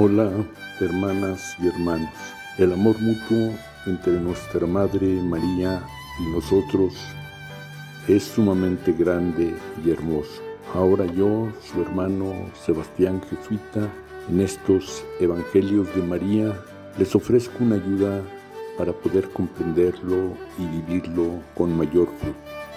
Hola, 0.00 0.30
hermanas 0.78 1.56
y 1.60 1.66
hermanos. 1.66 2.14
El 2.56 2.72
amor 2.72 2.94
mutuo 3.00 3.52
entre 3.84 4.12
nuestra 4.12 4.64
Madre 4.64 5.20
María 5.20 5.82
y 6.20 6.30
nosotros 6.30 6.94
es 8.06 8.22
sumamente 8.22 8.92
grande 8.92 9.56
y 9.84 9.90
hermoso. 9.90 10.40
Ahora 10.72 11.04
yo, 11.04 11.48
su 11.60 11.82
hermano 11.82 12.32
Sebastián 12.64 13.20
Jesuita, 13.28 13.92
en 14.30 14.40
estos 14.40 15.04
Evangelios 15.18 15.92
de 15.96 16.02
María, 16.02 16.56
les 16.96 17.12
ofrezco 17.16 17.64
una 17.64 17.74
ayuda 17.74 18.22
para 18.78 18.92
poder 18.92 19.28
comprenderlo 19.30 20.36
y 20.60 20.66
vivirlo 20.80 21.42
con 21.56 21.76
mayor 21.76 22.06
fruto. 22.20 22.67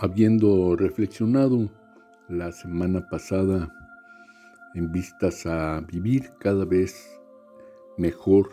Habiendo 0.00 0.76
reflexionado 0.76 1.68
la 2.28 2.52
semana 2.52 3.08
pasada 3.08 3.68
en 4.74 4.92
vistas 4.92 5.44
a 5.44 5.80
vivir 5.80 6.30
cada 6.38 6.64
vez 6.64 7.20
mejor 7.96 8.48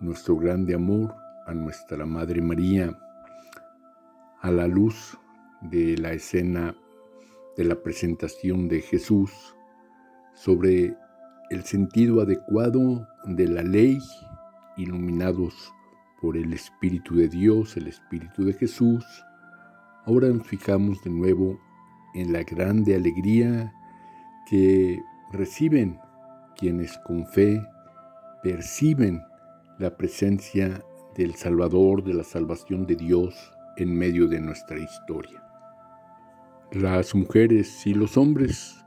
nuestro 0.00 0.36
grande 0.36 0.74
amor 0.74 1.14
a 1.46 1.54
nuestra 1.54 2.04
Madre 2.04 2.42
María, 2.42 2.98
a 4.40 4.50
la 4.50 4.66
luz 4.66 5.16
de 5.60 5.96
la 5.96 6.12
escena 6.12 6.74
de 7.56 7.64
la 7.64 7.80
presentación 7.80 8.66
de 8.66 8.80
Jesús 8.80 9.30
sobre 10.34 10.96
el 11.50 11.62
sentido 11.62 12.20
adecuado 12.20 13.06
de 13.26 13.46
la 13.46 13.62
ley, 13.62 14.00
iluminados 14.76 15.54
por 16.20 16.36
el 16.36 16.52
Espíritu 16.52 17.14
de 17.14 17.28
Dios, 17.28 17.76
el 17.76 17.86
Espíritu 17.86 18.44
de 18.44 18.54
Jesús, 18.54 19.04
Ahora 20.08 20.28
nos 20.28 20.46
fijamos 20.46 21.04
de 21.04 21.10
nuevo 21.10 21.60
en 22.14 22.32
la 22.32 22.42
grande 22.42 22.94
alegría 22.94 23.74
que 24.48 25.02
reciben 25.32 25.98
quienes 26.56 26.96
con 27.06 27.26
fe 27.26 27.62
perciben 28.42 29.20
la 29.78 29.98
presencia 29.98 30.82
del 31.14 31.34
Salvador, 31.34 32.02
de 32.02 32.14
la 32.14 32.24
salvación 32.24 32.86
de 32.86 32.96
Dios 32.96 33.52
en 33.76 33.94
medio 33.94 34.28
de 34.28 34.40
nuestra 34.40 34.78
historia. 34.78 35.44
Las 36.72 37.14
mujeres 37.14 37.86
y 37.86 37.92
los 37.92 38.16
hombres 38.16 38.82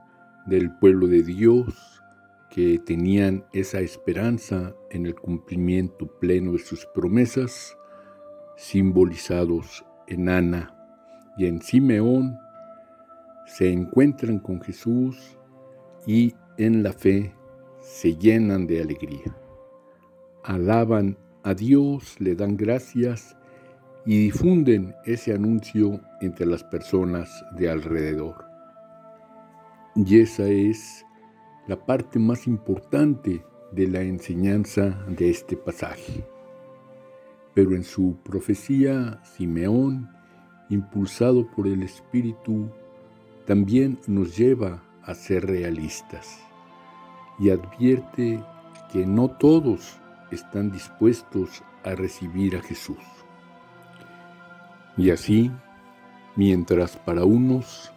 del 0.47 0.75
pueblo 0.79 1.05
de 1.05 1.21
Dios 1.21 2.01
que 2.49 2.79
tenían 2.79 3.45
esa 3.53 3.79
esperanza 3.79 4.73
en 4.89 5.05
el 5.05 5.13
cumplimiento 5.13 6.07
pleno 6.19 6.53
de 6.53 6.59
sus 6.59 6.87
promesas, 6.95 7.77
simbolizados 8.57 9.85
en 10.07 10.27
Ana, 10.27 10.80
y 11.41 11.47
en 11.47 11.59
Simeón 11.59 12.39
se 13.47 13.71
encuentran 13.71 14.37
con 14.37 14.61
Jesús 14.61 15.39
y 16.05 16.35
en 16.59 16.83
la 16.83 16.93
fe 16.93 17.33
se 17.79 18.15
llenan 18.15 18.67
de 18.67 18.79
alegría. 18.79 19.35
Alaban 20.43 21.17
a 21.41 21.55
Dios, 21.55 22.21
le 22.21 22.35
dan 22.35 22.57
gracias 22.57 23.35
y 24.05 24.25
difunden 24.25 24.93
ese 25.03 25.33
anuncio 25.33 25.99
entre 26.21 26.45
las 26.45 26.63
personas 26.63 27.43
de 27.57 27.71
alrededor. 27.71 28.45
Y 29.95 30.19
esa 30.19 30.47
es 30.47 31.03
la 31.67 31.83
parte 31.87 32.19
más 32.19 32.45
importante 32.45 33.43
de 33.71 33.87
la 33.87 34.01
enseñanza 34.01 34.89
de 35.07 35.31
este 35.31 35.57
pasaje. 35.57 36.23
Pero 37.55 37.75
en 37.75 37.83
su 37.83 38.17
profecía, 38.23 39.19
Simeón 39.23 40.20
impulsado 40.71 41.45
por 41.45 41.67
el 41.67 41.83
Espíritu, 41.83 42.69
también 43.45 43.99
nos 44.07 44.37
lleva 44.37 44.81
a 45.03 45.13
ser 45.13 45.45
realistas 45.45 46.39
y 47.37 47.49
advierte 47.49 48.41
que 48.91 49.05
no 49.05 49.29
todos 49.29 49.99
están 50.31 50.71
dispuestos 50.71 51.61
a 51.83 51.91
recibir 51.91 52.55
a 52.55 52.61
Jesús. 52.61 53.03
Y 54.95 55.09
así, 55.09 55.51
mientras 56.35 56.95
para 56.95 57.25
unos 57.25 57.91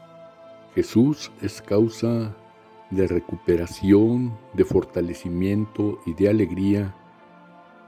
Jesús 0.74 1.30
es 1.40 1.62
causa 1.62 2.34
de 2.90 3.06
recuperación, 3.06 4.36
de 4.54 4.64
fortalecimiento 4.64 6.00
y 6.06 6.14
de 6.14 6.28
alegría, 6.28 6.94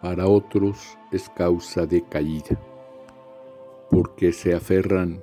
para 0.01 0.27
otros 0.29 0.97
es 1.11 1.29
causa 1.31 1.87
de 1.87 2.03
caída 2.03 2.57
porque 3.91 4.33
se 4.33 4.55
aferran 4.55 5.23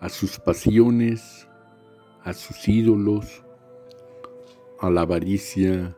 a 0.00 0.08
sus 0.08 0.38
pasiones, 0.38 1.48
a 2.22 2.32
sus 2.32 2.68
ídolos, 2.68 3.44
a 4.80 4.90
la 4.90 5.02
avaricia, 5.02 5.96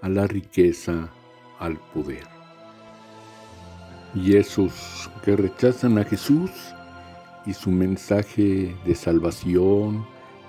a 0.00 0.08
la 0.08 0.26
riqueza, 0.26 1.10
al 1.58 1.78
poder. 1.92 2.26
Y 4.14 4.36
esos 4.36 5.10
que 5.24 5.36
rechazan 5.36 5.98
a 5.98 6.04
Jesús 6.04 6.50
y 7.46 7.54
su 7.54 7.70
mensaje 7.70 8.74
de 8.84 8.94
salvación, 8.94 10.06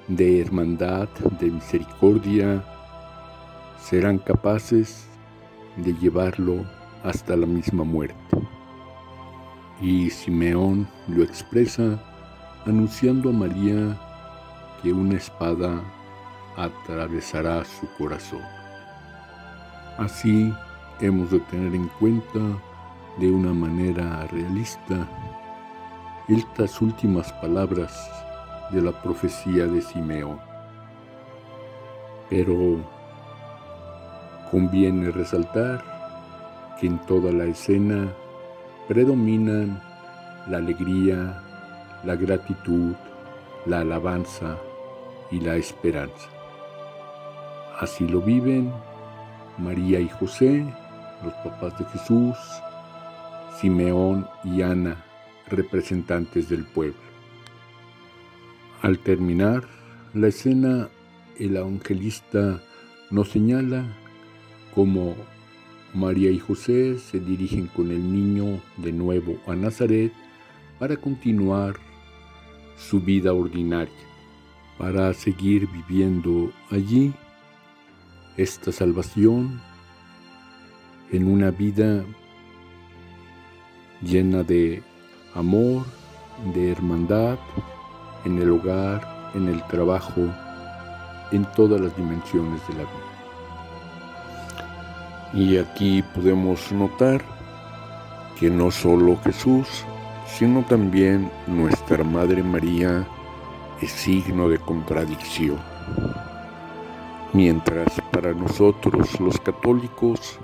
de 0.08 0.42
hermandad, 0.42 1.10
de 1.40 1.50
misericordia, 1.52 2.64
serán 3.80 4.18
capaces 4.18 5.08
de 5.78 5.94
llevarlo 5.94 6.66
hasta 7.04 7.36
la 7.36 7.46
misma 7.46 7.84
muerte 7.84 8.38
y 9.84 10.10
Simeón 10.10 10.88
lo 11.10 11.24
expresa 11.24 12.00
anunciando 12.66 13.30
a 13.30 13.34
María 13.34 14.00
que 14.82 14.94
una 14.94 15.18
espada 15.18 15.82
atravesará 16.56 17.66
su 17.66 17.86
corazón. 17.98 18.42
Así 19.98 20.54
hemos 21.02 21.32
de 21.32 21.40
tener 21.42 21.76
en 21.76 21.90
cuenta 22.00 22.40
de 23.20 23.30
una 23.30 23.54
manera 23.54 24.26
realista 24.28 25.06
estas 26.30 26.82
últimas 26.82 27.34
palabras 27.34 28.10
de 28.72 28.82
la 28.82 28.94
profecía 29.04 29.68
de 29.68 29.82
Simeón. 29.82 30.40
Pero 32.30 32.78
conviene 34.50 35.12
resaltar 35.12 35.84
que 36.80 36.88
en 36.88 37.00
toda 37.06 37.34
la 37.34 37.44
escena 37.44 38.14
predominan 38.88 39.82
la 40.48 40.58
alegría, 40.58 41.42
la 42.04 42.16
gratitud, 42.16 42.94
la 43.66 43.82
alabanza 43.82 44.58
y 45.32 45.40
la 45.40 45.56
esperanza. 45.56 46.30
Así 47.80 48.08
lo 48.08 48.22
viven 48.22 48.72
María 49.58 50.00
y 50.00 50.10
José, 50.10 50.66
los 51.24 51.34
papás 51.36 51.78
de 51.80 51.86
Jesús, 51.86 52.36
Simeón 53.60 54.28
y 54.44 54.62
Ana, 54.62 55.04
representantes 55.48 56.50
del 56.50 56.66
pueblo. 56.66 56.98
Al 58.82 59.00
terminar 59.00 59.64
la 60.14 60.28
escena, 60.28 60.90
el 61.40 61.56
evangelista 61.56 62.62
nos 63.10 63.30
señala 63.30 63.86
como 64.76 65.16
María 65.94 66.32
y 66.32 66.40
José 66.40 66.98
se 66.98 67.20
dirigen 67.20 67.68
con 67.68 67.92
el 67.92 68.12
niño 68.12 68.60
de 68.78 68.92
nuevo 68.92 69.38
a 69.48 69.56
Nazaret 69.56 70.12
para 70.80 70.98
continuar 70.98 71.76
su 72.78 73.00
vida 73.00 73.34
ordinaria, 73.34 73.94
para 74.78 75.14
seguir 75.14 75.68
viviendo 75.68 76.52
allí 76.72 77.14
esta 78.38 78.72
salvación 78.72 79.62
en 81.12 81.28
una 81.28 81.52
vida 81.52 82.04
llena 84.02 84.44
de 84.44 84.82
amor, 85.36 85.86
de 86.56 86.72
hermandad, 86.72 87.38
en 88.26 88.40
el 88.40 88.50
hogar, 88.50 89.32
en 89.36 89.48
el 89.48 89.62
trabajo, 89.68 90.22
en 91.32 91.46
todas 91.56 91.80
las 91.80 91.96
dimensiones 91.96 92.68
de 92.68 92.74
la 92.74 92.82
vida. 92.82 93.13
Y 95.34 95.58
aquí 95.58 96.04
podemos 96.14 96.72
notar 96.72 97.22
que 98.40 98.52
no 98.52 98.70
solo 98.70 99.18
Jesús, 99.24 99.84
sino 100.28 100.64
también 100.64 101.32
nuestra 101.48 102.04
Madre 102.04 102.44
María 102.44 103.08
es 103.82 103.92
signo 103.92 104.48
de 104.48 104.60
contradicción. 104.60 105.58
Mientras 107.34 108.00
para 108.12 108.32
nosotros 108.34 109.20
los 109.20 109.40
católicos 109.40 110.40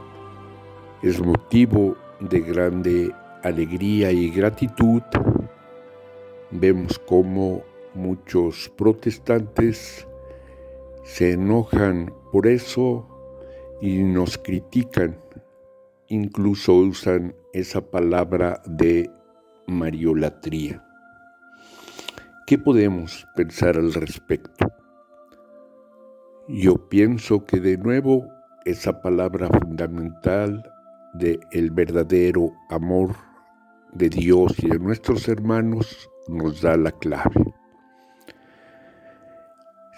es 1.03 1.24
motivo 1.24 1.95
de 2.19 2.39
grande 2.39 3.13
alegría 3.44 4.12
y 4.12 4.31
gratitud, 4.31 5.03
vemos 6.50 6.97
cómo 7.07 7.62
muchos 7.94 8.69
protestantes 8.75 10.07
se 11.03 11.33
enojan 11.33 12.12
por 12.31 12.47
eso 12.47 13.06
y 13.81 14.03
nos 14.03 14.37
critican, 14.37 15.17
incluso 16.07 16.73
usan 16.73 17.35
esa 17.53 17.81
palabra 17.81 18.61
de 18.65 19.09
mariolatría. 19.67 20.83
¿Qué 22.45 22.57
podemos 22.57 23.27
pensar 23.35 23.77
al 23.77 23.93
respecto? 23.93 24.71
Yo 26.47 26.89
pienso 26.89 27.45
que 27.45 27.59
de 27.59 27.77
nuevo 27.77 28.27
esa 28.65 29.01
palabra 29.01 29.49
fundamental 29.49 30.63
de 31.13 31.39
el 31.51 31.71
verdadero 31.71 32.53
amor 32.69 33.15
de 33.93 34.09
Dios 34.09 34.53
y 34.59 34.67
de 34.67 34.79
nuestros 34.79 35.27
hermanos 35.27 36.09
nos 36.27 36.61
da 36.61 36.75
la 36.75 36.91
clave. 36.91 37.53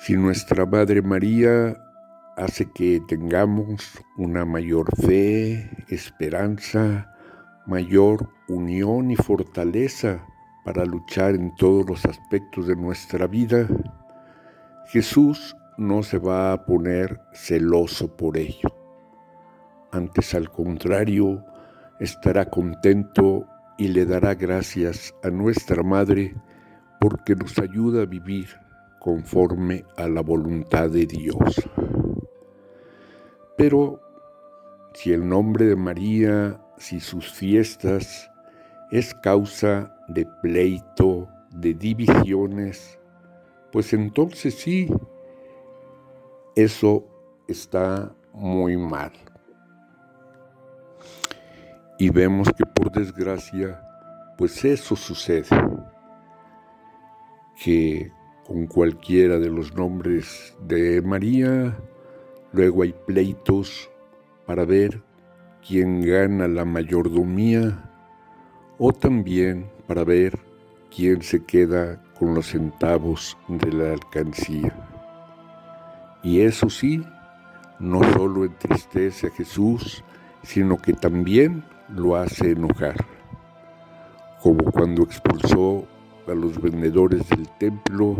Si 0.03 0.15
nuestra 0.15 0.65
Madre 0.65 1.01
María 1.01 1.77
hace 2.37 2.69
que 2.71 3.01
tengamos 3.07 3.91
una 4.17 4.45
mayor 4.45 4.95
fe, 4.95 5.69
esperanza, 5.89 7.13
mayor 7.65 8.29
unión 8.47 9.11
y 9.11 9.15
fortaleza 9.15 10.25
para 10.63 10.85
luchar 10.85 11.35
en 11.35 11.53
todos 11.55 11.87
los 11.87 12.05
aspectos 12.05 12.67
de 12.67 12.75
nuestra 12.75 13.27
vida, 13.27 13.67
Jesús 14.87 15.55
no 15.77 16.03
se 16.03 16.17
va 16.19 16.53
a 16.53 16.65
poner 16.65 17.19
celoso 17.33 18.15
por 18.15 18.37
ello. 18.37 18.75
Antes 19.91 20.33
al 20.35 20.51
contrario, 20.51 21.43
estará 21.99 22.49
contento 22.49 23.47
y 23.77 23.87
le 23.87 24.05
dará 24.05 24.35
gracias 24.35 25.13
a 25.23 25.29
nuestra 25.29 25.81
Madre 25.83 26.35
porque 26.99 27.35
nos 27.35 27.57
ayuda 27.57 28.03
a 28.03 28.05
vivir 28.05 28.47
conforme 28.99 29.83
a 29.97 30.07
la 30.07 30.21
voluntad 30.21 30.89
de 30.89 31.07
Dios. 31.07 31.67
Pero 33.61 33.99
si 34.95 35.13
el 35.13 35.29
nombre 35.29 35.65
de 35.65 35.75
María, 35.75 36.59
si 36.79 36.99
sus 36.99 37.31
fiestas 37.31 38.31
es 38.89 39.13
causa 39.13 39.95
de 40.07 40.25
pleito, 40.41 41.29
de 41.51 41.75
divisiones, 41.75 42.97
pues 43.71 43.93
entonces 43.93 44.55
sí, 44.55 44.91
eso 46.55 47.05
está 47.47 48.11
muy 48.33 48.77
mal. 48.77 49.11
Y 51.99 52.09
vemos 52.09 52.47
que 52.57 52.65
por 52.65 52.91
desgracia, 52.91 53.79
pues 54.39 54.65
eso 54.65 54.95
sucede, 54.95 55.45
que 57.63 58.11
con 58.43 58.65
cualquiera 58.65 59.37
de 59.37 59.51
los 59.51 59.75
nombres 59.75 60.57
de 60.65 61.03
María, 61.03 61.77
luego 62.53 62.83
hay 62.83 62.93
pleitos 63.05 63.89
para 64.45 64.65
ver 64.65 65.01
quién 65.65 66.01
gana 66.01 66.47
la 66.47 66.65
mayordomía 66.65 67.89
o 68.77 68.91
también 68.91 69.69
para 69.87 70.03
ver 70.03 70.39
quién 70.93 71.21
se 71.21 71.43
queda 71.43 72.01
con 72.17 72.33
los 72.33 72.47
centavos 72.47 73.37
de 73.47 73.71
la 73.71 73.93
alcancía. 73.93 74.73
Y 76.23 76.41
eso 76.41 76.69
sí, 76.69 77.03
no 77.79 78.03
solo 78.13 78.45
entristece 78.45 79.27
a 79.27 79.31
Jesús, 79.31 80.03
sino 80.43 80.77
que 80.77 80.93
también 80.93 81.63
lo 81.89 82.15
hace 82.15 82.51
enojar, 82.51 82.95
como 84.41 84.63
cuando 84.71 85.03
expulsó 85.03 85.85
a 86.27 86.33
los 86.33 86.61
vendedores 86.61 87.27
del 87.29 87.47
templo 87.57 88.15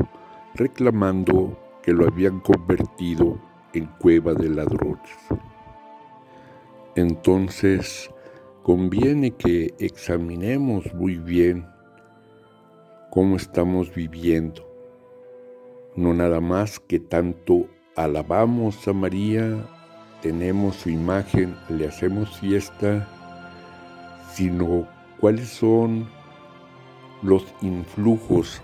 reclamando 0.56 1.57
que 1.83 1.94
lo 1.94 2.07
habían 2.07 2.39
convertido 2.39 3.39
en 3.73 3.85
cueva 4.00 4.33
de 4.33 4.50
ladrones. 4.50 5.12
Entonces, 6.95 8.09
conviene 8.63 9.31
que 9.31 9.73
examinemos 9.79 10.94
muy 10.94 11.15
bien 11.15 11.65
cómo 13.09 13.38
estamos 13.38 13.94
viviendo, 13.94 14.68
no 15.95 16.13
nada 16.13 16.39
más 16.41 16.79
que 16.79 17.00
tanto 17.00 17.68
alabamos 17.95 18.88
a 18.88 18.94
María, 18.94 19.65
tenemos 20.21 20.75
su 20.75 20.89
imagen, 20.89 21.56
le 21.69 21.88
hacemos 21.88 22.39
fiesta, 22.39 23.07
sino 24.33 24.88
cuáles 25.19 25.50
son 25.50 26.07
los 27.21 27.45
influjos, 27.62 28.62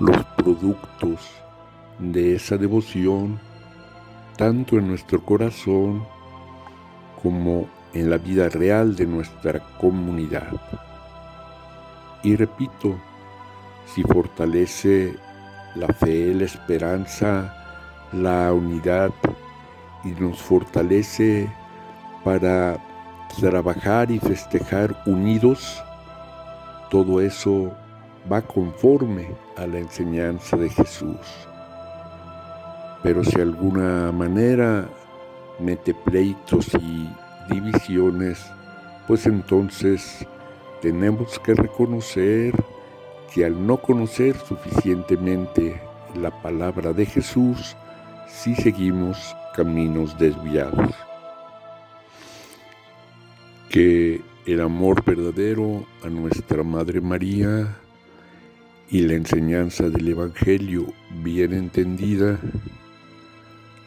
los 0.00 0.24
productos 0.36 1.43
de 1.98 2.36
esa 2.36 2.56
devoción, 2.56 3.40
tanto 4.36 4.78
en 4.78 4.88
nuestro 4.88 5.24
corazón 5.24 6.04
como 7.22 7.68
en 7.92 8.10
la 8.10 8.18
vida 8.18 8.48
real 8.48 8.96
de 8.96 9.06
nuestra 9.06 9.60
comunidad. 9.78 10.52
Y 12.22 12.36
repito, 12.36 12.98
si 13.86 14.02
fortalece 14.02 15.14
la 15.74 15.88
fe, 15.88 16.34
la 16.34 16.44
esperanza, 16.44 17.54
la 18.12 18.52
unidad 18.52 19.10
y 20.04 20.08
nos 20.20 20.40
fortalece 20.40 21.50
para 22.24 22.78
trabajar 23.38 24.10
y 24.10 24.18
festejar 24.18 24.96
unidos, 25.06 25.82
todo 26.90 27.20
eso 27.20 27.72
va 28.30 28.42
conforme 28.42 29.28
a 29.56 29.66
la 29.66 29.78
enseñanza 29.78 30.56
de 30.56 30.70
Jesús. 30.70 31.18
Pero 33.04 33.22
si 33.22 33.36
de 33.36 33.42
alguna 33.42 34.10
manera 34.12 34.88
mete 35.60 35.92
pleitos 35.92 36.68
y 36.74 37.06
divisiones, 37.52 38.42
pues 39.06 39.26
entonces 39.26 40.26
tenemos 40.80 41.38
que 41.38 41.52
reconocer 41.52 42.54
que 43.32 43.44
al 43.44 43.66
no 43.66 43.76
conocer 43.76 44.36
suficientemente 44.38 45.78
la 46.14 46.30
palabra 46.40 46.94
de 46.94 47.04
Jesús, 47.04 47.76
sí 48.26 48.54
seguimos 48.54 49.36
caminos 49.54 50.16
desviados. 50.18 50.94
Que 53.68 54.22
el 54.46 54.62
amor 54.62 55.04
verdadero 55.04 55.84
a 56.02 56.08
nuestra 56.08 56.62
Madre 56.62 57.02
María 57.02 57.76
y 58.88 59.00
la 59.00 59.12
enseñanza 59.12 59.90
del 59.90 60.08
Evangelio 60.08 60.86
bien 61.22 61.52
entendida 61.52 62.40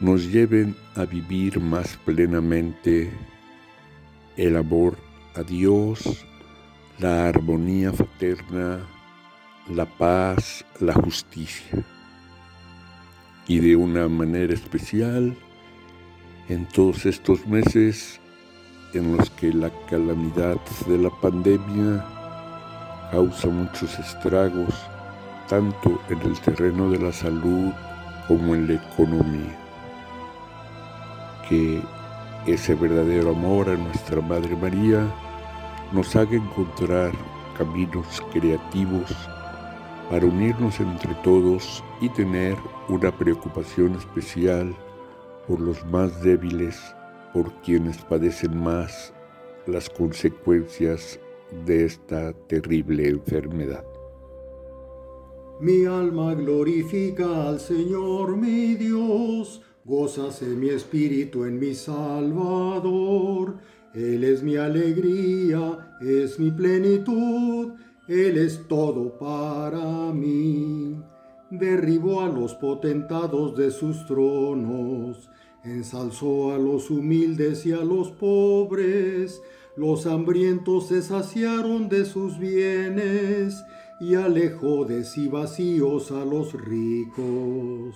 nos 0.00 0.30
lleven 0.30 0.76
a 0.94 1.04
vivir 1.04 1.58
más 1.58 1.96
plenamente 2.04 3.10
el 4.36 4.56
amor 4.56 4.96
a 5.34 5.42
Dios, 5.42 6.24
la 7.00 7.28
armonía 7.28 7.92
fraterna, 7.92 8.78
la 9.68 9.86
paz, 9.86 10.64
la 10.78 10.94
justicia. 10.94 11.84
Y 13.48 13.58
de 13.58 13.74
una 13.74 14.08
manera 14.08 14.54
especial, 14.54 15.36
en 16.48 16.66
todos 16.66 17.04
estos 17.04 17.44
meses 17.46 18.20
en 18.94 19.16
los 19.16 19.30
que 19.30 19.52
la 19.52 19.70
calamidad 19.90 20.58
de 20.86 20.98
la 20.98 21.10
pandemia 21.20 22.04
causa 23.10 23.48
muchos 23.48 23.98
estragos, 23.98 24.74
tanto 25.48 26.00
en 26.08 26.20
el 26.22 26.38
terreno 26.40 26.90
de 26.90 26.98
la 26.98 27.12
salud 27.12 27.72
como 28.28 28.54
en 28.54 28.68
la 28.68 28.74
economía. 28.74 29.67
Que 31.48 31.82
ese 32.46 32.74
verdadero 32.74 33.30
amor 33.30 33.68
a 33.68 33.76
nuestra 33.76 34.20
Madre 34.20 34.54
María 34.56 35.06
nos 35.92 36.14
haga 36.16 36.36
encontrar 36.36 37.12
caminos 37.56 38.22
creativos 38.32 39.14
para 40.10 40.24
unirnos 40.26 40.80
entre 40.80 41.14
todos 41.16 41.82
y 42.00 42.08
tener 42.10 42.56
una 42.88 43.16
preocupación 43.16 43.94
especial 43.94 44.74
por 45.46 45.60
los 45.60 45.84
más 45.86 46.22
débiles, 46.22 46.78
por 47.32 47.52
quienes 47.62 47.98
padecen 47.98 48.62
más 48.62 49.12
las 49.66 49.90
consecuencias 49.90 51.18
de 51.66 51.84
esta 51.84 52.32
terrible 52.46 53.08
enfermedad. 53.08 53.84
Mi 55.60 55.84
alma 55.86 56.34
glorifica 56.34 57.48
al 57.48 57.60
Señor 57.60 58.36
mi 58.36 58.74
Dios, 58.74 59.62
gózase 59.88 60.46
mi 60.46 60.68
espíritu 60.68 61.44
en 61.44 61.58
mi 61.58 61.74
Salvador. 61.74 63.56
Él 63.94 64.22
es 64.22 64.42
mi 64.42 64.56
alegría, 64.56 65.96
es 66.00 66.38
mi 66.38 66.52
plenitud 66.52 67.72
él 68.08 68.38
es 68.38 68.66
todo 68.66 69.18
para 69.18 70.12
mí. 70.14 70.96
Derribó 71.50 72.22
a 72.22 72.28
los 72.28 72.54
potentados 72.54 73.54
de 73.54 73.70
sus 73.70 74.06
tronos, 74.06 75.30
ensalzó 75.62 76.52
a 76.54 76.58
los 76.58 76.90
humildes 76.90 77.66
y 77.66 77.72
a 77.72 77.84
los 77.84 78.10
pobres, 78.12 79.42
los 79.76 80.06
hambrientos 80.06 80.88
se 80.88 81.02
saciaron 81.02 81.90
de 81.90 82.06
sus 82.06 82.38
bienes 82.38 83.62
y 84.00 84.14
alejó 84.14 84.86
de 84.86 85.04
sí 85.04 85.28
vacíos 85.28 86.10
a 86.10 86.24
los 86.24 86.54
ricos. 86.54 87.94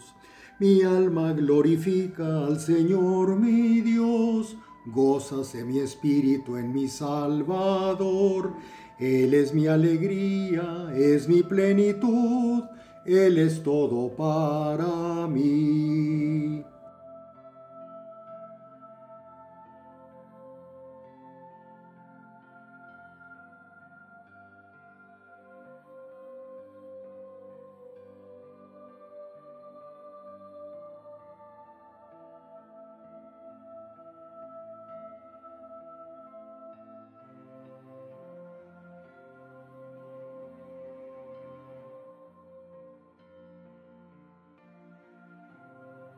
Mi 0.62 0.81
alma 0.85 1.33
glorifica 1.33 2.47
al 2.47 2.61
Señor 2.61 3.35
mi 3.35 3.81
Dios, 3.81 4.57
gózase 4.87 5.64
mi 5.64 5.81
espíritu 5.81 6.57
en 6.57 6.73
mi 6.73 6.87
Salvador. 6.87 8.52
Él 8.97 9.35
es 9.35 9.52
mi 9.52 9.66
alegría, 9.66 10.92
es 10.95 11.28
mi 11.28 11.42
plenitud, 11.42 12.62
Él 13.04 13.38
es 13.38 13.64
todo 13.64 14.14
para 14.14 15.26
mí. 15.26 16.62